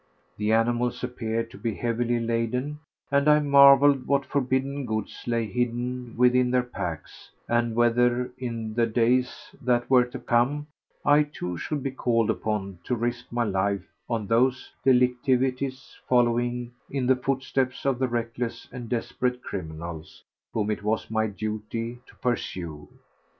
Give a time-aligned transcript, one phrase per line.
[0.37, 2.79] The animals appeared to be heavily laden,
[3.11, 8.87] and I marvelled what forbidden goods lay hidden within their packs and whether in the
[8.87, 10.65] days that were to come
[11.05, 17.05] I too should be called upon to risk my life on those declivities following in
[17.05, 22.87] the footsteps of the reckless and desperate criminals whom it was my duty to pursue.